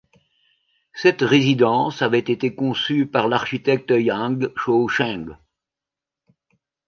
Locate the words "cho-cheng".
4.55-5.35